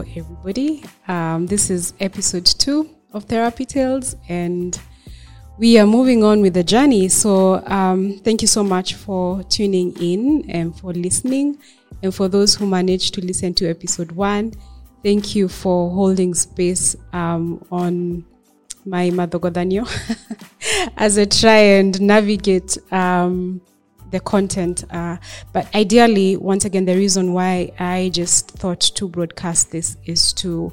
Everybody. 0.00 0.84
Um, 1.08 1.46
this 1.46 1.70
is 1.70 1.94
episode 2.00 2.44
two 2.46 2.90
of 3.12 3.24
Therapy 3.24 3.64
Tales, 3.64 4.16
and 4.28 4.78
we 5.58 5.78
are 5.78 5.86
moving 5.86 6.24
on 6.24 6.40
with 6.40 6.54
the 6.54 6.64
journey. 6.64 7.08
So, 7.08 7.64
um, 7.66 8.18
thank 8.24 8.42
you 8.42 8.48
so 8.48 8.62
much 8.62 8.94
for 8.94 9.42
tuning 9.44 9.96
in 10.00 10.50
and 10.50 10.78
for 10.78 10.92
listening. 10.92 11.58
And 12.02 12.14
for 12.14 12.28
those 12.28 12.54
who 12.54 12.66
managed 12.66 13.14
to 13.14 13.24
listen 13.24 13.54
to 13.54 13.68
episode 13.68 14.12
one, 14.12 14.52
thank 15.02 15.34
you 15.34 15.48
for 15.48 15.90
holding 15.90 16.34
space 16.34 16.96
um, 17.12 17.64
on 17.70 18.24
my 18.84 19.10
Madogodanyo 19.10 19.86
as 20.96 21.18
I 21.18 21.24
try 21.24 21.58
and 21.78 22.00
navigate 22.00 22.78
um, 22.92 23.60
the 24.10 24.20
content. 24.20 24.84
Uh, 24.90 25.16
but 25.52 25.72
ideally, 25.74 26.36
once 26.36 26.64
again, 26.64 26.84
the 26.84 26.94
reason 26.94 27.32
why 27.32 27.72
I 27.78 28.10
just 28.12 28.50
thought 28.50 28.80
to 28.80 29.08
broadcast 29.08 29.70
this 29.70 29.96
is 30.04 30.32
to 30.34 30.72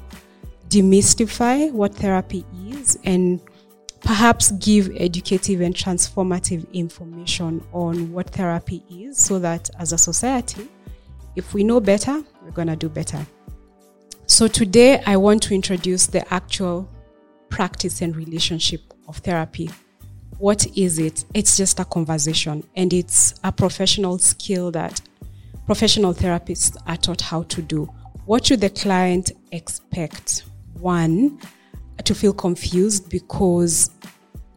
demystify 0.68 1.70
what 1.72 1.94
therapy 1.94 2.44
is 2.68 2.98
and 3.04 3.40
perhaps 4.00 4.50
give 4.52 4.90
educative 4.96 5.60
and 5.60 5.74
transformative 5.74 6.70
information 6.72 7.64
on 7.72 8.12
what 8.12 8.30
therapy 8.30 8.82
is 8.90 9.16
so 9.18 9.38
that 9.38 9.70
as 9.78 9.92
a 9.92 9.98
society, 9.98 10.68
if 11.36 11.54
we 11.54 11.64
know 11.64 11.80
better, 11.80 12.22
we're 12.42 12.50
going 12.50 12.68
to 12.68 12.76
do 12.76 12.88
better. 12.88 13.26
So 14.26 14.46
today 14.46 15.02
I 15.06 15.16
want 15.16 15.42
to 15.44 15.54
introduce 15.54 16.06
the 16.06 16.32
actual 16.32 16.88
practice 17.48 18.02
and 18.02 18.16
relationship 18.16 18.80
of 19.06 19.18
therapy 19.18 19.70
what 20.38 20.66
is 20.76 20.98
it? 20.98 21.24
It's 21.34 21.56
just 21.56 21.80
a 21.80 21.84
conversation 21.84 22.64
and 22.76 22.92
it's 22.92 23.34
a 23.44 23.52
professional 23.52 24.18
skill 24.18 24.70
that 24.72 25.00
professional 25.66 26.12
therapists 26.12 26.76
are 26.86 26.96
taught 26.96 27.20
how 27.20 27.44
to 27.44 27.62
do. 27.62 27.88
What 28.26 28.46
should 28.46 28.60
the 28.60 28.70
client 28.70 29.32
expect? 29.52 30.44
One, 30.74 31.38
to 32.02 32.14
feel 32.14 32.32
confused 32.32 33.08
because 33.08 33.90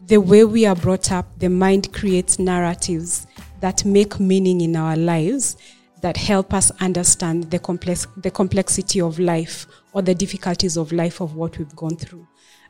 the 0.07 0.17
way 0.17 0.43
we 0.45 0.65
are 0.65 0.75
brought 0.75 1.11
up, 1.11 1.27
the 1.39 1.49
mind 1.49 1.93
creates 1.93 2.39
narratives 2.39 3.27
that 3.59 3.85
make 3.85 4.19
meaning 4.19 4.61
in 4.61 4.75
our 4.75 4.95
lives 4.95 5.57
that 6.01 6.15
help 6.15 6.53
us 6.53 6.71
understand 6.79 7.49
the 7.51 7.59
complex 7.59 8.07
the 8.17 8.29
complexity 8.31 9.01
of 9.01 9.19
life 9.19 9.65
or 9.93 10.01
the 10.01 10.13
difficulties 10.13 10.77
of 10.77 10.91
life 10.91 11.21
of 11.21 11.35
what 11.35 11.57
we've 11.57 11.75
gone 11.75 11.97
through. 11.97 12.27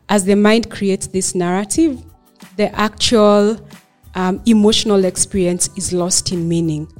As 0.10 0.24
the 0.24 0.36
mind 0.36 0.72
creates 0.72 1.08
this 1.08 1.36
narrative, 1.36 2.04
the 2.58 2.74
actual 2.76 3.60
um, 4.16 4.42
emotional 4.46 5.06
experience 5.06 5.70
is 5.78 5.94
lost 5.94 6.32
in 6.32 6.50
meaning. 6.50 6.92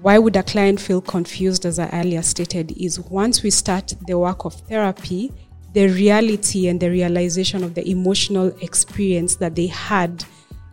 Why 0.00 0.18
would 0.18 0.36
a 0.36 0.42
client 0.42 0.80
feel 0.80 1.00
confused, 1.00 1.66
as 1.66 1.78
I 1.78 1.90
earlier 1.90 2.22
stated, 2.22 2.72
is 2.80 2.98
once 2.98 3.42
we 3.42 3.50
start 3.50 3.92
the 4.06 4.16
work 4.16 4.44
of 4.44 4.54
therapy, 4.54 5.32
the 5.74 5.88
reality 5.88 6.68
and 6.68 6.80
the 6.80 6.90
realization 6.90 7.62
of 7.62 7.74
the 7.74 7.86
emotional 7.88 8.46
experience 8.62 9.36
that 9.36 9.54
they 9.54 9.66
had 9.66 10.24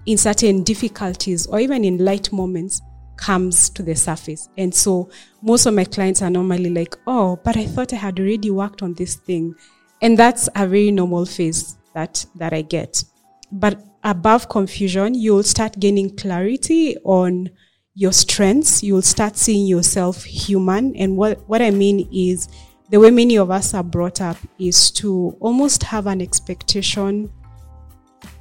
in 0.05 0.17
certain 0.17 0.63
difficulties 0.63 1.45
or 1.47 1.59
even 1.59 1.83
in 1.83 1.97
light 1.97 2.31
moments 2.31 2.81
comes 3.17 3.69
to 3.71 3.83
the 3.83 3.95
surface. 3.95 4.47
And 4.57 4.73
so 4.73 5.09
most 5.41 5.65
of 5.65 5.73
my 5.73 5.83
clients 5.83 6.21
are 6.21 6.29
normally 6.29 6.69
like, 6.69 6.95
oh, 7.07 7.39
but 7.43 7.57
I 7.57 7.65
thought 7.65 7.93
I 7.93 7.97
had 7.97 8.19
already 8.19 8.51
worked 8.51 8.81
on 8.81 8.93
this 8.93 9.15
thing. 9.15 9.55
And 10.01 10.17
that's 10.17 10.47
a 10.55 10.67
very 10.67 10.91
normal 10.91 11.25
phase 11.25 11.77
that, 11.93 12.25
that 12.35 12.53
I 12.53 12.61
get. 12.61 13.03
But 13.51 13.81
above 14.03 14.49
confusion, 14.49 15.13
you'll 15.13 15.43
start 15.43 15.79
gaining 15.79 16.15
clarity 16.15 16.97
on 17.03 17.49
your 17.93 18.11
strengths. 18.11 18.83
You'll 18.83 19.01
start 19.01 19.37
seeing 19.37 19.65
yourself 19.65 20.23
human. 20.23 20.95
And 20.95 21.17
what, 21.17 21.47
what 21.49 21.61
I 21.61 21.71
mean 21.71 22.07
is 22.13 22.47
the 22.89 22.99
way 22.99 23.11
many 23.11 23.37
of 23.37 23.51
us 23.51 23.73
are 23.73 23.83
brought 23.83 24.21
up 24.21 24.37
is 24.59 24.91
to 24.91 25.35
almost 25.39 25.83
have 25.83 26.07
an 26.07 26.21
expectation 26.21 27.31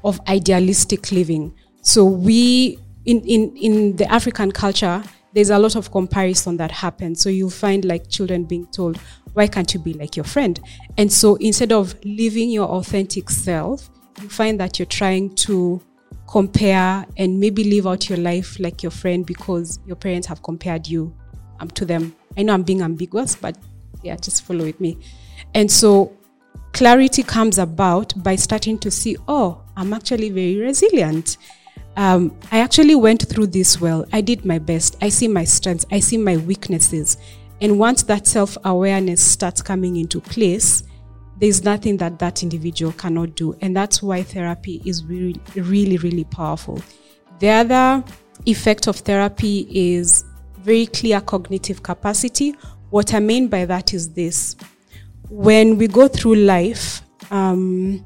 of 0.04 0.20
idealistic 0.28 1.10
living. 1.10 1.54
So 1.82 2.04
we, 2.04 2.78
in, 3.04 3.20
in, 3.22 3.56
in 3.56 3.96
the 3.96 4.10
African 4.10 4.52
culture, 4.52 5.02
there's 5.32 5.50
a 5.50 5.58
lot 5.58 5.76
of 5.76 5.90
comparison 5.90 6.56
that 6.56 6.70
happens. 6.70 7.20
So 7.20 7.28
you'll 7.28 7.50
find 7.50 7.84
like 7.84 8.08
children 8.08 8.44
being 8.44 8.66
told, 8.68 8.98
why 9.34 9.46
can't 9.46 9.72
you 9.74 9.80
be 9.80 9.92
like 9.92 10.16
your 10.16 10.24
friend? 10.24 10.58
And 10.96 11.12
so 11.12 11.36
instead 11.36 11.72
of 11.72 11.94
living 12.04 12.50
your 12.50 12.68
authentic 12.68 13.30
self, 13.30 13.90
you 14.20 14.28
find 14.28 14.58
that 14.60 14.78
you're 14.78 14.86
trying 14.86 15.34
to 15.36 15.82
compare 16.28 17.06
and 17.16 17.38
maybe 17.38 17.64
live 17.64 17.86
out 17.86 18.08
your 18.08 18.18
life 18.18 18.58
like 18.58 18.82
your 18.82 18.90
friend 18.90 19.24
because 19.24 19.78
your 19.86 19.96
parents 19.96 20.26
have 20.26 20.42
compared 20.42 20.86
you 20.86 21.14
um, 21.60 21.68
to 21.70 21.84
them. 21.84 22.14
I 22.36 22.42
know 22.42 22.54
I'm 22.54 22.62
being 22.62 22.82
ambiguous, 22.82 23.36
but 23.36 23.56
yeah, 24.02 24.16
just 24.16 24.42
follow 24.44 24.64
with 24.64 24.80
me. 24.80 24.98
And 25.54 25.70
so 25.70 26.16
clarity 26.72 27.22
comes 27.22 27.58
about 27.58 28.12
by 28.22 28.36
starting 28.36 28.78
to 28.78 28.90
see, 28.90 29.16
oh, 29.28 29.62
I'm 29.76 29.92
actually 29.92 30.30
very 30.30 30.56
resilient. 30.56 31.38
Um, 31.96 32.36
I 32.52 32.58
actually 32.58 32.94
went 32.94 33.26
through 33.26 33.48
this 33.48 33.80
well. 33.80 34.04
I 34.12 34.20
did 34.20 34.44
my 34.44 34.58
best. 34.58 34.96
I 35.00 35.08
see 35.08 35.28
my 35.28 35.44
strengths. 35.44 35.86
I 35.90 36.00
see 36.00 36.18
my 36.18 36.36
weaknesses. 36.36 37.16
And 37.60 37.78
once 37.78 38.02
that 38.04 38.26
self 38.26 38.58
awareness 38.64 39.22
starts 39.24 39.62
coming 39.62 39.96
into 39.96 40.20
place, 40.20 40.82
there's 41.38 41.64
nothing 41.64 41.98
that 41.98 42.18
that 42.18 42.42
individual 42.42 42.92
cannot 42.92 43.34
do. 43.34 43.56
And 43.60 43.76
that's 43.76 44.02
why 44.02 44.22
therapy 44.22 44.80
is 44.84 45.04
really, 45.04 45.40
really, 45.54 45.98
really 45.98 46.24
powerful. 46.24 46.80
The 47.40 47.50
other 47.50 48.04
effect 48.46 48.86
of 48.86 48.96
therapy 48.96 49.68
is 49.70 50.24
very 50.58 50.86
clear 50.86 51.20
cognitive 51.20 51.82
capacity. 51.82 52.56
What 52.90 53.14
I 53.14 53.20
mean 53.20 53.48
by 53.48 53.66
that 53.66 53.92
is 53.92 54.12
this 54.12 54.56
when 55.28 55.76
we 55.76 55.88
go 55.88 56.08
through 56.08 56.36
life, 56.36 57.02
um, 57.30 58.04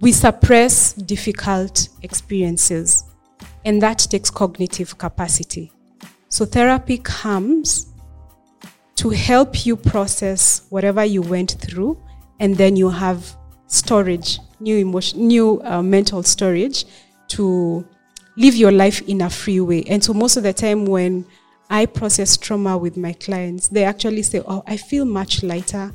we 0.00 0.12
suppress 0.12 0.94
difficult 0.94 1.88
experiences, 2.02 3.04
and 3.64 3.80
that 3.82 3.98
takes 3.98 4.30
cognitive 4.30 4.96
capacity. 4.98 5.70
So, 6.28 6.44
therapy 6.44 6.98
comes 6.98 7.92
to 8.96 9.10
help 9.10 9.66
you 9.66 9.76
process 9.76 10.62
whatever 10.70 11.04
you 11.04 11.22
went 11.22 11.52
through 11.60 12.00
and 12.40 12.56
then 12.56 12.76
you 12.76 12.90
have 12.90 13.36
storage, 13.66 14.38
new 14.60 14.76
emotion, 14.76 15.26
new 15.26 15.60
uh, 15.64 15.82
mental 15.82 16.22
storage 16.22 16.84
to 17.28 17.86
live 18.36 18.54
your 18.54 18.72
life 18.72 19.00
in 19.08 19.20
a 19.22 19.30
free 19.30 19.60
way. 19.60 19.82
And 19.84 20.02
so 20.02 20.12
most 20.12 20.36
of 20.36 20.42
the 20.42 20.52
time 20.52 20.86
when 20.86 21.24
I 21.70 21.86
process 21.86 22.36
trauma 22.36 22.76
with 22.76 22.96
my 22.96 23.12
clients, 23.14 23.68
they 23.68 23.84
actually 23.84 24.22
say, 24.22 24.42
"Oh, 24.46 24.62
I 24.66 24.76
feel 24.76 25.04
much 25.04 25.42
lighter," 25.42 25.92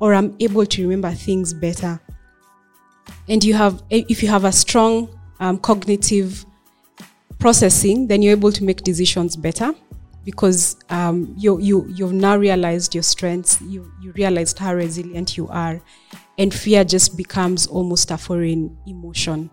or 0.00 0.14
"I'm 0.14 0.34
able 0.40 0.66
to 0.66 0.82
remember 0.82 1.12
things 1.12 1.54
better." 1.54 2.00
And 3.28 3.42
you 3.44 3.54
have, 3.54 3.82
if 3.90 4.22
you 4.22 4.28
have 4.28 4.44
a 4.44 4.52
strong 4.52 5.08
um, 5.38 5.58
cognitive 5.58 6.44
processing, 7.38 8.06
then 8.08 8.22
you're 8.22 8.32
able 8.32 8.52
to 8.52 8.64
make 8.64 8.82
decisions 8.82 9.36
better 9.36 9.74
because 10.24 10.76
um, 10.90 11.34
you 11.36 11.58
you 11.58 11.86
you've 11.88 12.12
now 12.12 12.36
realized 12.36 12.94
your 12.94 13.02
strengths. 13.02 13.60
You 13.62 13.90
you 14.00 14.12
realized 14.12 14.58
how 14.58 14.74
resilient 14.74 15.36
you 15.36 15.48
are, 15.48 15.80
and 16.38 16.52
fear 16.52 16.84
just 16.84 17.16
becomes 17.16 17.66
almost 17.66 18.10
a 18.10 18.18
foreign 18.18 18.76
emotion. 18.86 19.50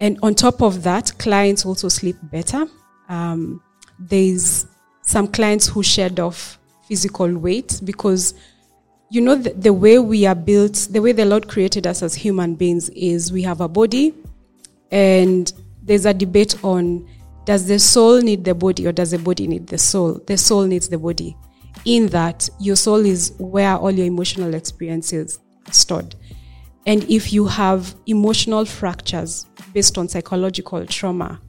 And 0.00 0.18
on 0.22 0.34
top 0.34 0.62
of 0.62 0.82
that, 0.84 1.12
clients 1.18 1.66
also 1.66 1.88
sleep 1.88 2.16
better. 2.22 2.66
Um, 3.08 3.62
there's 3.98 4.66
some 5.02 5.28
clients 5.28 5.68
who 5.68 5.82
shed 5.82 6.18
off 6.18 6.58
physical 6.88 7.36
weight 7.36 7.80
because 7.84 8.34
you 9.10 9.20
know 9.20 9.34
the, 9.34 9.50
the 9.50 9.72
way 9.72 9.98
we 9.98 10.26
are 10.26 10.34
built, 10.34 10.88
the 10.90 11.00
way 11.00 11.12
the 11.12 11.24
Lord 11.24 11.48
created 11.48 11.86
us 11.86 12.02
as 12.02 12.14
human 12.14 12.54
beings 12.54 12.88
is 12.90 13.30
we 13.32 13.42
have 13.42 13.60
a 13.60 13.68
body, 13.68 14.14
and 14.90 15.52
there's 15.82 16.06
a 16.06 16.14
debate 16.14 16.64
on 16.64 17.08
does 17.50 17.66
the 17.66 17.80
soul 17.80 18.20
need 18.20 18.44
the 18.44 18.54
body 18.54 18.86
or 18.86 18.92
does 18.92 19.10
the 19.10 19.18
body 19.18 19.48
need 19.48 19.66
the 19.66 19.76
soul? 19.76 20.20
The 20.28 20.38
soul 20.38 20.66
needs 20.66 20.88
the 20.88 20.98
body. 20.98 21.36
In 21.84 22.06
that, 22.10 22.48
your 22.60 22.76
soul 22.76 23.04
is 23.04 23.34
where 23.40 23.74
all 23.74 23.90
your 23.90 24.06
emotional 24.06 24.54
experiences 24.54 25.40
are 25.66 25.72
stored. 25.72 26.14
And 26.86 27.02
if 27.10 27.32
you 27.32 27.46
have 27.46 27.96
emotional 28.06 28.64
fractures 28.64 29.46
based 29.74 29.98
on 29.98 30.06
psychological 30.06 30.86
trauma, 30.86 31.40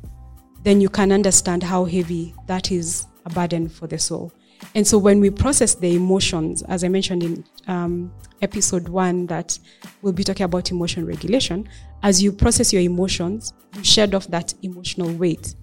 then 0.63 0.81
you 0.81 0.89
can 0.89 1.12
understand 1.12 1.62
how 1.62 1.86
heavy 1.86 2.33
that 2.47 2.71
is 2.71 3.06
a 3.27 3.30
burden 3.30 3.69
for 3.69 3.86
the 3.86 4.00
soul. 4.00 4.33
And 4.74 4.88
so 4.88 4.97
when 4.97 5.19
we 5.19 5.30
process 5.30 5.75
the 5.75 5.95
emotions, 5.95 6.63
as 6.63 6.83
I 6.83 6.88
mentioned 6.88 7.21
in 7.21 7.45
um, 7.68 8.12
episode 8.42 8.89
one, 8.89 9.27
that 9.27 9.57
we'll 10.01 10.13
be 10.13 10.24
talking 10.24 10.45
about 10.45 10.71
emotion 10.71 11.06
regulation, 11.06 11.69
as 12.01 12.24
you 12.24 12.31
process 12.31 12.74
your 12.74 12.81
emotions, 12.81 13.54
you 13.75 13.83
shed 13.83 14.15
off 14.15 14.27
that 14.30 14.54
emotional 14.63 15.13
weight 15.13 15.54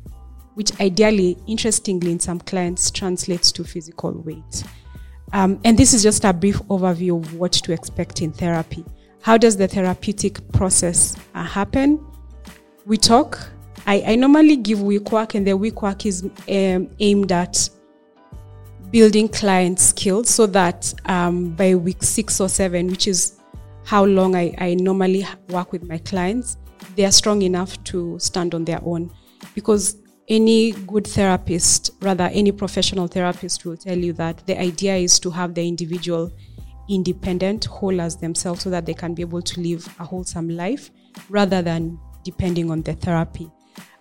which 0.58 0.72
ideally, 0.80 1.38
interestingly, 1.46 2.10
in 2.10 2.18
some 2.18 2.40
clients 2.40 2.90
translates 2.90 3.52
to 3.52 3.62
physical 3.62 4.10
weight. 4.22 4.64
Um, 5.32 5.60
and 5.64 5.78
this 5.78 5.94
is 5.94 6.02
just 6.02 6.24
a 6.24 6.32
brief 6.32 6.56
overview 6.64 7.22
of 7.22 7.34
what 7.34 7.52
to 7.52 7.72
expect 7.72 8.22
in 8.22 8.32
therapy. 8.32 8.84
How 9.22 9.38
does 9.38 9.56
the 9.56 9.68
therapeutic 9.68 10.40
process 10.50 11.14
uh, 11.36 11.44
happen? 11.44 12.04
We 12.86 12.96
talk. 12.96 13.38
I, 13.86 14.02
I, 14.04 14.16
normally 14.16 14.56
give 14.56 14.82
week 14.82 15.12
work, 15.12 15.36
and 15.36 15.46
the 15.46 15.56
week 15.56 15.80
work 15.80 16.04
is 16.04 16.24
um, 16.24 16.90
aimed 16.98 17.30
at 17.30 17.70
building 18.90 19.28
client 19.28 19.78
skills 19.78 20.28
so 20.28 20.46
that 20.46 20.92
um, 21.04 21.50
by 21.50 21.76
week 21.76 22.02
six 22.02 22.40
or 22.40 22.48
seven, 22.48 22.88
which 22.88 23.06
is 23.06 23.38
how 23.84 24.04
long 24.04 24.34
I, 24.34 24.56
I 24.58 24.74
normally 24.74 25.24
work 25.50 25.70
with 25.70 25.84
my 25.84 25.98
clients, 25.98 26.56
they 26.96 27.04
are 27.04 27.12
strong 27.12 27.42
enough 27.42 27.80
to 27.84 28.18
stand 28.18 28.56
on 28.56 28.64
their 28.64 28.80
own. 28.82 29.12
Because 29.54 29.98
any 30.28 30.72
good 30.72 31.06
therapist, 31.06 31.90
rather, 32.00 32.24
any 32.32 32.52
professional 32.52 33.06
therapist 33.06 33.64
will 33.64 33.76
tell 33.76 33.96
you 33.96 34.12
that 34.14 34.46
the 34.46 34.60
idea 34.60 34.96
is 34.96 35.18
to 35.20 35.30
have 35.30 35.54
the 35.54 35.66
individual 35.66 36.30
independent, 36.88 37.64
whole 37.66 38.00
as 38.00 38.16
themselves, 38.16 38.62
so 38.62 38.70
that 38.70 38.86
they 38.86 38.94
can 38.94 39.14
be 39.14 39.22
able 39.22 39.42
to 39.42 39.60
live 39.60 39.86
a 39.98 40.04
wholesome 40.04 40.48
life 40.48 40.90
rather 41.28 41.62
than 41.62 41.98
depending 42.24 42.70
on 42.70 42.82
the 42.82 42.94
therapy. 42.94 43.50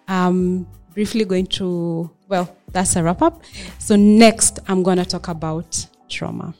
Um, 0.08 0.68
briefly 0.94 1.26
going 1.26 1.48
to, 1.48 2.10
well, 2.28 2.56
that's 2.72 2.96
a 2.96 3.04
wrap 3.04 3.22
up. 3.22 3.44
So, 3.80 3.96
next, 3.96 4.60
I'm 4.68 4.84
going 4.84 4.98
to 4.98 5.06
talk 5.06 5.28
about 5.28 5.86
trauma. 6.10 6.54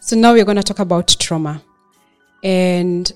So, 0.00 0.16
now 0.16 0.32
we're 0.32 0.44
going 0.44 0.56
to 0.56 0.62
talk 0.62 0.78
about 0.78 1.08
trauma. 1.18 1.62
And 2.42 3.12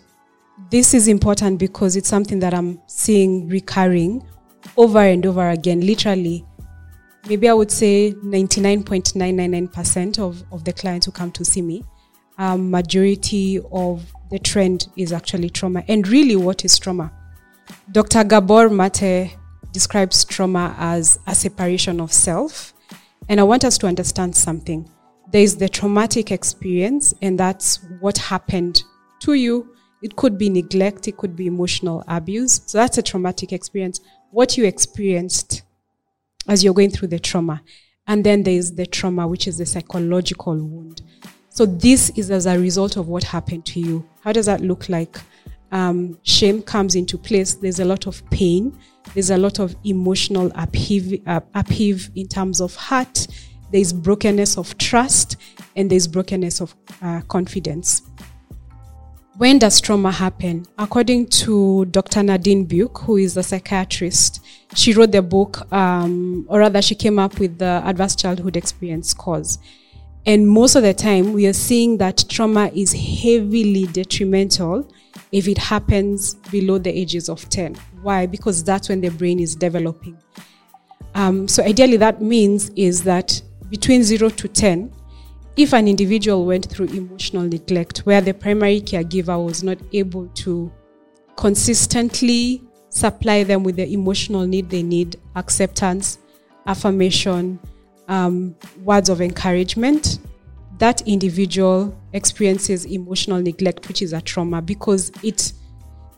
this 0.68 0.94
is 0.94 1.08
important 1.08 1.58
because 1.58 1.96
it's 1.96 2.08
something 2.08 2.38
that 2.40 2.54
I'm 2.54 2.80
seeing 2.86 3.48
recurring 3.48 4.26
over 4.76 5.00
and 5.00 5.24
over 5.26 5.48
again, 5.50 5.80
literally. 5.80 6.44
Maybe 7.28 7.48
I 7.48 7.52
would 7.52 7.70
say 7.70 8.12
99.999% 8.24 10.18
of, 10.18 10.44
of 10.52 10.64
the 10.64 10.72
clients 10.72 11.06
who 11.06 11.12
come 11.12 11.30
to 11.32 11.44
see 11.44 11.62
me, 11.62 11.84
um, 12.38 12.70
majority 12.70 13.60
of 13.72 14.04
the 14.30 14.38
trend 14.38 14.88
is 14.96 15.12
actually 15.12 15.50
trauma. 15.50 15.84
And 15.88 16.06
really, 16.08 16.36
what 16.36 16.64
is 16.64 16.78
trauma? 16.78 17.12
Dr. 17.92 18.24
Gabor 18.24 18.70
Mate 18.70 19.36
describes 19.72 20.24
trauma 20.24 20.74
as 20.78 21.18
a 21.26 21.34
separation 21.34 22.00
of 22.00 22.12
self. 22.12 22.72
And 23.28 23.38
I 23.38 23.42
want 23.42 23.64
us 23.64 23.76
to 23.78 23.86
understand 23.86 24.34
something. 24.34 24.88
There 25.30 25.42
is 25.42 25.56
the 25.56 25.68
traumatic 25.68 26.32
experience, 26.32 27.14
and 27.22 27.38
that's 27.38 27.78
what 28.00 28.18
happened 28.18 28.82
to 29.20 29.34
you 29.34 29.76
it 30.02 30.16
could 30.16 30.38
be 30.38 30.48
neglect, 30.48 31.08
it 31.08 31.16
could 31.16 31.36
be 31.36 31.46
emotional 31.46 32.02
abuse. 32.08 32.62
So 32.66 32.78
that's 32.78 32.98
a 32.98 33.02
traumatic 33.02 33.52
experience. 33.52 34.00
What 34.30 34.56
you 34.56 34.64
experienced 34.64 35.62
as 36.48 36.64
you're 36.64 36.74
going 36.74 36.90
through 36.90 37.08
the 37.08 37.18
trauma. 37.18 37.62
And 38.06 38.24
then 38.24 38.42
there's 38.42 38.72
the 38.72 38.86
trauma, 38.86 39.28
which 39.28 39.46
is 39.46 39.58
the 39.58 39.66
psychological 39.66 40.54
wound. 40.56 41.02
So 41.48 41.66
this 41.66 42.10
is 42.16 42.30
as 42.30 42.46
a 42.46 42.58
result 42.58 42.96
of 42.96 43.08
what 43.08 43.24
happened 43.24 43.66
to 43.66 43.80
you. 43.80 44.08
How 44.22 44.32
does 44.32 44.46
that 44.46 44.60
look 44.60 44.88
like? 44.88 45.18
Um, 45.72 46.18
shame 46.22 46.62
comes 46.62 46.94
into 46.94 47.16
place. 47.16 47.54
There's 47.54 47.80
a 47.80 47.84
lot 47.84 48.06
of 48.06 48.28
pain. 48.30 48.76
There's 49.14 49.30
a 49.30 49.36
lot 49.36 49.58
of 49.60 49.76
emotional 49.84 50.50
upheave, 50.54 51.22
uh, 51.26 51.40
upheave 51.54 52.10
in 52.16 52.26
terms 52.28 52.60
of 52.60 52.74
heart. 52.74 53.26
There's 53.72 53.92
brokenness 53.92 54.58
of 54.58 54.76
trust 54.78 55.36
and 55.76 55.90
there's 55.90 56.08
brokenness 56.08 56.60
of 56.60 56.74
uh, 57.02 57.20
confidence. 57.22 58.02
When 59.40 59.58
does 59.58 59.80
trauma 59.80 60.12
happen? 60.12 60.66
According 60.76 61.28
to 61.28 61.86
Dr. 61.86 62.22
Nadine 62.22 62.66
Burke, 62.66 62.98
who 62.98 63.16
is 63.16 63.38
a 63.38 63.42
psychiatrist, 63.42 64.44
she 64.74 64.92
wrote 64.92 65.12
the 65.12 65.22
book, 65.22 65.72
um, 65.72 66.44
or 66.46 66.58
rather, 66.58 66.82
she 66.82 66.94
came 66.94 67.18
up 67.18 67.38
with 67.38 67.56
the 67.56 67.80
Adverse 67.86 68.16
Childhood 68.16 68.58
Experience 68.58 69.14
cause. 69.14 69.58
And 70.26 70.46
most 70.46 70.74
of 70.74 70.82
the 70.82 70.92
time, 70.92 71.32
we 71.32 71.46
are 71.46 71.54
seeing 71.54 71.96
that 71.96 72.22
trauma 72.28 72.70
is 72.74 72.92
heavily 72.92 73.86
detrimental 73.86 74.86
if 75.32 75.48
it 75.48 75.56
happens 75.56 76.34
below 76.34 76.76
the 76.76 76.90
ages 76.90 77.30
of 77.30 77.48
10. 77.48 77.76
Why? 78.02 78.26
Because 78.26 78.62
that's 78.62 78.90
when 78.90 79.00
the 79.00 79.08
brain 79.08 79.40
is 79.40 79.56
developing. 79.56 80.18
Um, 81.14 81.48
so, 81.48 81.64
ideally, 81.64 81.96
that 81.96 82.20
means 82.20 82.68
is 82.76 83.04
that 83.04 83.40
between 83.70 84.02
0 84.02 84.28
to 84.28 84.48
10, 84.48 84.92
if 85.60 85.74
an 85.74 85.86
individual 85.86 86.46
went 86.46 86.64
through 86.70 86.86
emotional 86.86 87.42
neglect 87.42 87.98
where 88.00 88.22
the 88.22 88.32
primary 88.32 88.80
caregiver 88.80 89.44
was 89.44 89.62
not 89.62 89.76
able 89.92 90.26
to 90.28 90.72
consistently 91.36 92.62
supply 92.88 93.44
them 93.44 93.62
with 93.62 93.76
the 93.76 93.92
emotional 93.92 94.46
need 94.46 94.70
they 94.70 94.82
need 94.82 95.16
acceptance, 95.36 96.18
affirmation, 96.66 97.58
um, 98.08 98.56
words 98.82 99.10
of 99.10 99.20
encouragement 99.20 100.18
that 100.78 101.06
individual 101.06 101.94
experiences 102.14 102.86
emotional 102.86 103.40
neglect, 103.40 103.86
which 103.86 104.00
is 104.00 104.14
a 104.14 104.20
trauma, 104.22 104.62
because 104.62 105.12
it 105.22 105.52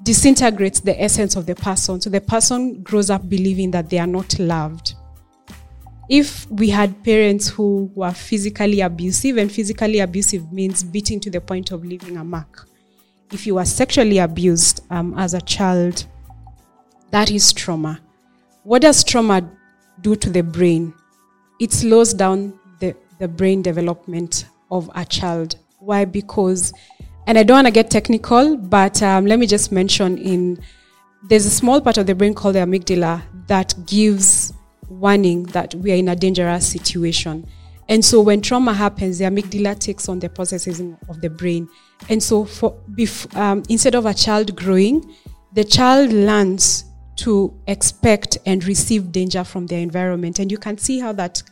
disintegrates 0.05 0.79
the 0.79 1.01
essence 1.03 1.35
of 1.35 1.47
the 1.47 1.55
person. 1.57 2.01
So 2.01 2.11
the 2.11 2.21
person 2.21 2.81
grows 2.83 3.11
up 3.11 3.29
believing 3.29 3.73
that 3.73 3.91
they 3.91 3.99
are 3.99 4.07
not 4.07 4.39
loved 4.39 4.95
if 6.09 6.51
we 6.51 6.69
had 6.69 7.03
parents 7.05 7.49
who 7.49 7.91
were 7.95 8.13
physically 8.13 8.81
abusive, 8.81 9.37
and 9.37 9.51
physically 9.51 10.01
abusive 10.01 10.53
means 10.53 10.83
beating 10.83 11.21
to 11.21 11.31
the 11.31 11.41
point 11.41 11.71
of 11.71 11.85
leaving 11.85 12.17
a 12.17 12.25
mark. 12.25 12.69
If 13.31 13.47
you 13.47 13.55
were 13.55 13.65
sexually 13.65 14.19
abused 14.19 14.83
um, 14.91 15.19
as 15.19 15.35
a 15.35 15.41
child, 15.41 16.05
that 17.11 17.31
is 17.31 17.53
trauma. 17.53 18.01
What 18.65 18.83
does 18.83 19.05
trauma 19.05 19.49
do 20.01 20.17
to 20.17 20.31
the 20.31 20.43
brain? 20.43 20.93
It 21.61 21.73
slows 21.73 22.13
down 22.13 22.59
the, 22.81 22.95
the 23.19 23.29
brain 23.29 23.63
development 23.63 24.47
of 24.71 24.91
a 24.95 25.05
child. 25.05 25.57
Why? 25.79 26.05
Because, 26.05 26.73
and 27.27 27.39
I 27.39 27.43
don't 27.43 27.57
want 27.57 27.67
to 27.69 27.73
get 27.73 27.91
technical, 27.91 28.57
but 28.57 29.03
um, 29.03 29.27
let 29.27 29.39
me 29.39 29.47
just 29.47 29.73
mention 29.73 30.19
in 30.19 30.63
there's 31.25 31.47
a 31.47 31.51
small 31.51 31.81
part 31.81 31.99
of 31.99 32.07
the 32.07 32.15
brain 32.15 32.35
called 32.35 32.57
the 32.57 32.61
amygdala 32.61 33.23
that 33.47 33.75
gives 33.87 34.53
warning 35.01 35.45
that 35.45 35.75
we 35.75 35.93
are 35.93 35.97
in 35.97 36.09
a 36.09 36.17
dangerous 36.17 36.67
situation. 36.67 37.47
And 37.89 38.05
so 38.05 38.21
when 38.21 38.41
trauma 38.41 38.73
happens, 38.73 39.19
the 39.19 39.25
amygdala 39.25 39.79
takes 39.79 40.09
on 40.09 40.21
the 40.21 40.29
processes 40.29 40.81
of 41.09 41.21
the 41.21 41.31
brain. 41.31 41.69
And 42.09 42.23
so 42.23 42.45
for 42.45 42.77
um, 43.35 43.63
instead 43.69 43.95
of 43.95 44.07
a 44.07 44.15
child 44.15 44.57
growing, 44.57 45.15
the 45.53 45.65
child 45.65 46.13
learns 46.13 46.85
to 47.17 47.55
expect 47.67 48.39
and 48.47 48.65
receive 48.65 49.13
danger 49.13 49.45
from 49.45 49.67
their 49.67 49.81
environment. 49.81 50.39
And 50.39 50.51
you 50.51 50.59
can 50.59 50.79
see 50.79 51.01
how 51.01 51.13
that 51.13 51.43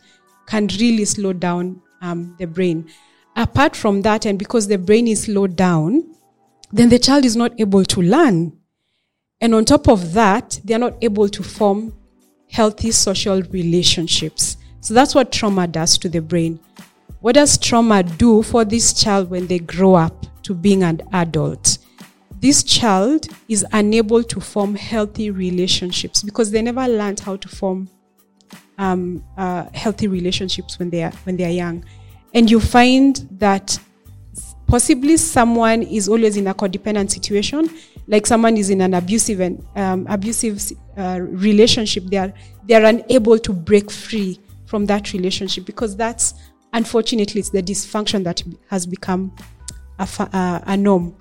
can 0.47 0.67
really 0.79 1.05
slow 1.05 1.33
down 1.33 1.81
um, 2.01 2.35
the 2.39 2.47
brain. 2.47 2.89
Apart 3.35 3.75
from 3.75 4.01
that, 4.01 4.25
and 4.25 4.39
because 4.39 4.67
the 4.67 4.77
brain 4.77 5.07
is 5.07 5.23
slowed 5.23 5.55
down, 5.55 6.03
then 6.71 6.89
the 6.89 6.99
child 6.99 7.25
is 7.25 7.35
not 7.35 7.59
able 7.59 7.85
to 7.85 8.01
learn. 8.01 8.57
And 9.39 9.55
on 9.55 9.65
top 9.65 9.87
of 9.87 10.13
that, 10.13 10.59
they 10.63 10.73
are 10.73 10.79
not 10.79 10.95
able 11.01 11.29
to 11.29 11.43
form 11.43 11.93
healthy 12.51 12.91
social 12.91 13.41
relationships. 13.43 14.57
So 14.81 14.93
that's 14.93 15.15
what 15.15 15.31
trauma 15.31 15.67
does 15.67 15.97
to 15.99 16.09
the 16.09 16.21
brain. 16.21 16.59
What 17.21 17.35
does 17.35 17.57
trauma 17.57 18.03
do 18.03 18.43
for 18.43 18.65
this 18.65 18.93
child 18.93 19.29
when 19.29 19.47
they 19.47 19.59
grow 19.59 19.95
up 19.95 20.25
to 20.43 20.53
being 20.53 20.83
an 20.83 21.01
adult? 21.13 21.77
This 22.39 22.63
child 22.63 23.27
is 23.47 23.65
unable 23.71 24.23
to 24.23 24.41
form 24.41 24.75
healthy 24.75 25.29
relationships 25.29 26.23
because 26.23 26.49
they 26.49 26.61
never 26.61 26.87
learned 26.87 27.19
how 27.19 27.35
to 27.35 27.47
form 27.47 27.87
um, 28.79 29.23
uh, 29.37 29.65
healthy 29.73 30.07
relationships 30.07 30.79
when 30.79 30.89
they 30.89 31.03
are 31.03 31.11
when 31.23 31.37
they 31.37 31.45
are 31.45 31.51
young, 31.51 31.85
and 32.33 32.49
you 32.49 32.59
find 32.59 33.27
that 33.33 33.77
possibly 34.65 35.17
someone 35.17 35.83
is 35.83 36.09
always 36.09 36.35
in 36.35 36.47
a 36.47 36.53
codependent 36.55 37.11
situation 37.11 37.69
like 38.11 38.27
someone 38.27 38.57
is 38.57 38.69
in 38.69 38.81
an 38.81 38.93
abusive 38.93 39.39
and 39.39 39.65
um, 39.75 40.05
abusive 40.09 40.61
uh, 40.97 41.17
relationship 41.21 42.03
they 42.05 42.17
are 42.17 42.31
they 42.65 42.75
are 42.75 42.85
unable 42.85 43.39
to 43.39 43.51
break 43.53 43.89
free 43.89 44.39
from 44.65 44.85
that 44.85 45.13
relationship 45.13 45.65
because 45.65 45.95
that's 45.95 46.35
unfortunately 46.73 47.39
it's 47.39 47.49
the 47.49 47.63
dysfunction 47.63 48.23
that 48.23 48.43
has 48.69 48.85
become 48.85 49.35
a, 49.99 50.05
fa- 50.05 50.29
uh, 50.33 50.59
a 50.65 50.77
norm. 50.77 51.15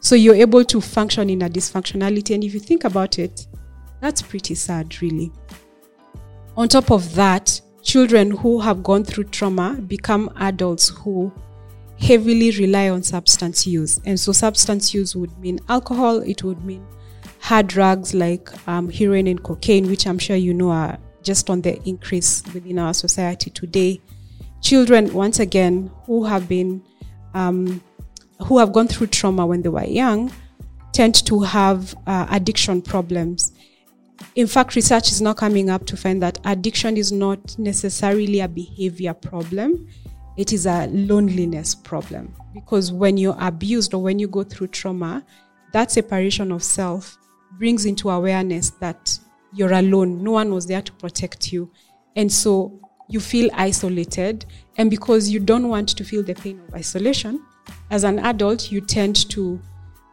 So 0.00 0.14
you're 0.14 0.34
able 0.34 0.64
to 0.64 0.80
function 0.80 1.30
in 1.30 1.42
a 1.42 1.48
dysfunctionality. 1.48 2.34
And 2.34 2.44
if 2.44 2.54
you 2.54 2.60
think 2.60 2.84
about 2.84 3.18
it 3.18 3.46
that's 4.00 4.22
pretty 4.22 4.54
sad 4.54 5.00
really. 5.02 5.30
On 6.56 6.68
top 6.68 6.90
of 6.90 7.14
that 7.14 7.60
children 7.82 8.30
who 8.30 8.60
have 8.60 8.82
gone 8.82 9.04
through 9.04 9.24
trauma 9.24 9.74
become 9.74 10.30
adults 10.36 10.88
who 10.88 11.32
heavily 12.00 12.50
rely 12.52 12.88
on 12.88 13.02
substance 13.02 13.66
use. 13.66 14.00
And 14.04 14.18
so, 14.18 14.32
substance 14.32 14.94
use 14.94 15.14
would 15.14 15.36
mean 15.38 15.60
alcohol, 15.68 16.18
it 16.18 16.42
would 16.42 16.64
mean 16.64 16.86
hard 17.40 17.66
drugs 17.66 18.14
like 18.14 18.50
um, 18.68 18.90
heroin 18.90 19.26
and 19.26 19.42
cocaine, 19.42 19.88
which 19.88 20.06
I'm 20.06 20.18
sure 20.18 20.36
you 20.36 20.54
know 20.54 20.70
are 20.70 20.98
just 21.22 21.50
on 21.50 21.60
the 21.60 21.80
increase 21.88 22.42
within 22.54 22.78
our 22.78 22.94
society 22.94 23.50
today. 23.50 24.00
Children, 24.62 25.12
once 25.12 25.40
again, 25.40 25.90
who 26.04 26.24
have 26.24 26.48
been 26.48 26.82
um, 27.34 27.82
who 28.44 28.58
have 28.58 28.72
gone 28.72 28.88
through 28.88 29.08
trauma 29.08 29.46
when 29.46 29.62
they 29.62 29.68
were 29.68 29.84
young, 29.84 30.32
tend 30.92 31.14
to 31.26 31.40
have 31.40 31.94
uh, 32.06 32.26
addiction 32.30 32.80
problems. 32.80 33.52
In 34.34 34.46
fact, 34.46 34.74
research 34.76 35.12
is 35.12 35.20
now 35.20 35.34
coming 35.34 35.70
up 35.70 35.86
to 35.86 35.96
find 35.96 36.22
that 36.22 36.38
addiction 36.44 36.96
is 36.96 37.12
not 37.12 37.58
necessarily 37.58 38.40
a 38.40 38.48
behavior 38.48 39.14
problem 39.14 39.88
it 40.36 40.52
is 40.52 40.66
a 40.66 40.86
loneliness 40.88 41.74
problem 41.74 42.34
because 42.54 42.92
when 42.92 43.16
you're 43.16 43.36
abused 43.38 43.94
or 43.94 44.02
when 44.02 44.18
you 44.18 44.28
go 44.28 44.42
through 44.42 44.68
trauma, 44.68 45.24
that 45.72 45.90
separation 45.90 46.52
of 46.52 46.62
self 46.62 47.18
brings 47.58 47.84
into 47.84 48.10
awareness 48.10 48.70
that 48.80 49.18
you're 49.52 49.72
alone. 49.72 50.22
No 50.22 50.32
one 50.32 50.52
was 50.52 50.66
there 50.66 50.82
to 50.82 50.92
protect 50.92 51.52
you. 51.52 51.70
And 52.16 52.32
so 52.32 52.80
you 53.08 53.20
feel 53.20 53.50
isolated. 53.52 54.46
And 54.76 54.90
because 54.90 55.28
you 55.28 55.40
don't 55.40 55.68
want 55.68 55.88
to 55.90 56.04
feel 56.04 56.22
the 56.22 56.34
pain 56.34 56.60
of 56.60 56.74
isolation, 56.74 57.44
as 57.90 58.04
an 58.04 58.18
adult, 58.20 58.72
you 58.72 58.80
tend 58.80 59.28
to 59.30 59.60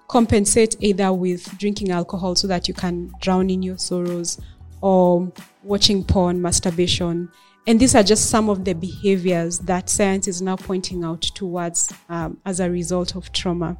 compensate 0.07 0.75
either 0.79 1.13
with 1.13 1.57
drinking 1.57 1.91
alcohol 1.91 2.35
so 2.35 2.47
that 2.47 2.67
you 2.67 2.73
can 2.73 3.11
drown 3.21 3.49
in 3.49 3.61
your 3.61 3.77
sorrows 3.77 4.39
or 4.81 5.31
watching 5.63 6.03
porn, 6.03 6.41
masturbation. 6.41 7.29
And 7.67 7.81
these 7.81 7.95
are 7.95 8.03
just 8.03 8.29
some 8.29 8.49
of 8.49 8.63
the 8.63 8.73
behaviors 8.73 9.59
that 9.59 9.89
science 9.89 10.29
is 10.29 10.41
now 10.41 10.55
pointing 10.55 11.03
out 11.03 11.21
towards 11.21 11.93
um, 12.07 12.39
as 12.45 12.61
a 12.61 12.71
result 12.71 13.17
of 13.17 13.33
trauma. 13.33 13.77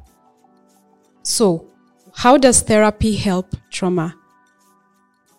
So, 1.22 1.66
how 2.14 2.36
does 2.36 2.60
therapy 2.60 3.16
help 3.16 3.56
trauma? 3.70 4.14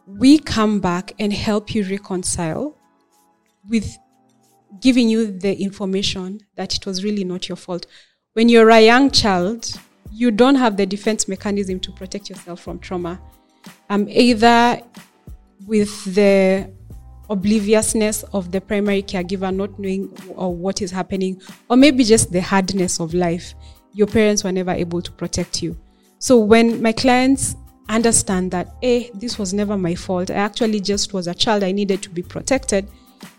We 0.07 0.39
come 0.39 0.79
back 0.79 1.13
and 1.19 1.31
help 1.31 1.75
you 1.75 1.83
reconcile 1.83 2.75
with 3.67 3.95
giving 4.81 5.09
you 5.09 5.31
the 5.31 5.55
information 5.61 6.41
that 6.55 6.75
it 6.75 6.87
was 6.87 7.03
really 7.03 7.23
not 7.23 7.47
your 7.47 7.55
fault. 7.55 7.85
When 8.33 8.49
you're 8.49 8.71
a 8.71 8.81
young 8.83 9.11
child, 9.11 9.71
you 10.11 10.31
don't 10.31 10.55
have 10.55 10.75
the 10.75 10.87
defense 10.87 11.27
mechanism 11.27 11.79
to 11.81 11.91
protect 11.91 12.31
yourself 12.31 12.61
from 12.61 12.79
trauma. 12.79 13.21
Um, 13.91 14.07
either 14.09 14.81
with 15.67 16.15
the 16.15 16.71
obliviousness 17.29 18.23
of 18.33 18.51
the 18.51 18.59
primary 18.59 19.03
caregiver 19.03 19.53
not 19.53 19.77
knowing 19.79 20.11
or 20.35 20.53
what 20.53 20.81
is 20.81 20.91
happening, 20.91 21.41
or 21.69 21.77
maybe 21.77 22.03
just 22.03 22.31
the 22.31 22.41
hardness 22.41 22.99
of 22.99 23.13
life. 23.13 23.53
Your 23.93 24.07
parents 24.07 24.43
were 24.43 24.51
never 24.51 24.71
able 24.71 25.01
to 25.01 25.11
protect 25.11 25.61
you. 25.61 25.77
So 26.19 26.37
when 26.39 26.81
my 26.81 26.91
clients 26.91 27.55
understand 27.87 28.51
that, 28.51 28.75
hey 28.81 29.09
this 29.13 29.39
was 29.39 29.53
never 29.53 29.77
my 29.77 29.95
fault, 29.95 30.29
I 30.29 30.35
actually 30.35 30.79
just 30.79 31.13
was 31.13 31.27
a 31.27 31.33
child, 31.33 31.63
I 31.63 31.71
needed 31.71 32.03
to 32.03 32.09
be 32.09 32.21
protected, 32.21 32.87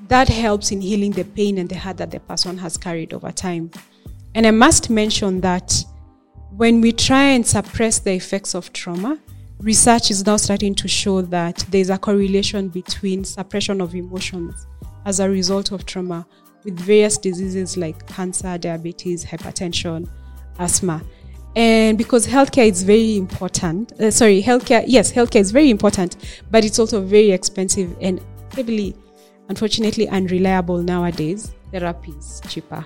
that 0.09 0.29
helps 0.29 0.73
in 0.73 0.81
healing 0.81 1.13
the 1.13 1.25
pain 1.25 1.59
and 1.59 1.69
the 1.69 1.77
hurt 1.77 1.99
that 1.99 2.11
the 2.11 2.21
person 2.21 2.59
has 2.59 2.77
carried 2.77 3.13
over 3.13 3.31
time. 3.31 3.71
And 4.35 4.47
I 4.47 4.51
must 4.51 4.91
mention 4.91 5.41
that 5.41 5.85
when 6.57 6.81
we 6.81 6.93
try 6.93 7.23
and 7.23 7.47
suppress 7.47 8.01
the 8.01 8.13
effects 8.13 8.55
of 8.55 8.73
trauma, 8.73 9.19
research 9.61 10.11
is 10.11 10.25
now 10.25 10.37
starting 10.37 10.75
to 10.75 10.89
show 10.89 11.21
that 11.21 11.65
there's 11.69 11.91
a 11.91 11.99
correlation 11.99 12.69
between 12.69 13.25
suppression 13.25 13.81
of 13.81 13.95
emotions 13.95 14.67
as 15.05 15.21
a 15.21 15.29
result 15.29 15.71
of 15.73 15.85
trauma 15.85 16.27
with 16.65 16.79
various 16.79 17.19
diseases 17.19 17.77
like 17.77 18.07
cancer, 18.07 18.57
diabetes, 18.59 19.25
hypertension, 19.25 20.09
asthma. 20.59 21.03
And 21.57 21.99
because 21.99 22.27
healthcare 22.27 22.69
is 22.69 22.83
very 22.83 23.17
important, 23.17 23.93
uh, 24.01 24.11
sorry, 24.11 24.43
healthcare, 24.43 24.85
yes, 24.87 25.13
healthcare 25.13 25.41
is 25.41 25.51
very 25.51 25.69
important, 25.69 26.17
but 26.51 26.65
it's 26.65 26.79
also 26.79 27.01
very 27.01 27.31
expensive 27.31 27.95
and 28.01 28.21
heavily, 28.55 28.95
unfortunately, 29.49 30.09
unreliable 30.09 30.79
nowadays. 30.79 31.53
Therapy 31.73 32.13
is 32.13 32.41
cheaper. 32.49 32.85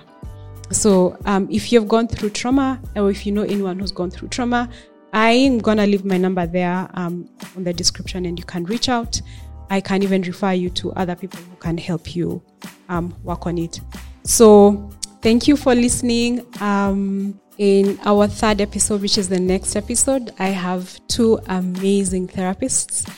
So, 0.71 1.15
um, 1.25 1.47
if 1.51 1.71
you've 1.71 1.87
gone 1.87 2.07
through 2.07 2.31
trauma, 2.31 2.81
or 2.95 3.11
if 3.11 3.25
you 3.25 3.31
know 3.31 3.43
anyone 3.43 3.77
who's 3.77 3.91
gone 3.91 4.09
through 4.09 4.29
trauma, 4.29 4.67
I'm 5.15 5.59
gonna 5.59 5.87
leave 5.87 6.03
my 6.03 6.17
number 6.17 6.45
there 6.45 6.89
um, 6.93 7.29
on 7.55 7.63
the 7.63 7.71
description, 7.71 8.25
and 8.25 8.37
you 8.37 8.43
can 8.43 8.65
reach 8.65 8.89
out. 8.89 9.21
I 9.69 9.79
can 9.79 10.03
even 10.03 10.21
refer 10.23 10.51
you 10.51 10.69
to 10.71 10.91
other 10.91 11.15
people 11.15 11.39
who 11.39 11.55
can 11.55 11.77
help 11.77 12.15
you 12.15 12.43
um, 12.89 13.15
work 13.23 13.47
on 13.47 13.57
it. 13.57 13.79
So, 14.23 14.89
thank 15.21 15.47
you 15.47 15.55
for 15.55 15.73
listening. 15.73 16.45
Um, 16.61 17.39
in 17.57 17.97
our 18.03 18.27
third 18.27 18.59
episode, 18.59 19.01
which 19.01 19.17
is 19.17 19.29
the 19.29 19.39
next 19.39 19.77
episode, 19.77 20.31
I 20.37 20.47
have 20.47 20.99
two 21.07 21.39
amazing 21.47 22.27
therapists 22.27 23.09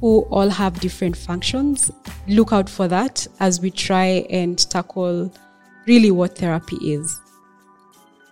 who 0.00 0.22
all 0.30 0.48
have 0.48 0.80
different 0.80 1.16
functions. 1.16 1.92
Look 2.26 2.52
out 2.52 2.68
for 2.68 2.88
that 2.88 3.24
as 3.38 3.60
we 3.60 3.70
try 3.70 4.26
and 4.28 4.58
tackle 4.58 5.32
really 5.86 6.10
what 6.10 6.36
therapy 6.36 6.76
is. 6.78 7.20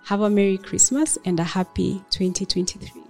Have 0.06 0.22
a 0.22 0.28
Merry 0.28 0.58
Christmas 0.58 1.16
and 1.24 1.38
a 1.38 1.44
happy 1.44 2.02
2023. 2.10 3.01